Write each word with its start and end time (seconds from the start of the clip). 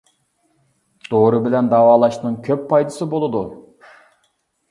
دورا 1.09 1.41
بىلەن 1.47 1.67
داۋالاشنىڭ 1.73 2.39
كۆپ 2.47 2.63
پايدىسى 2.73 3.09
بولىدۇ. 3.13 3.43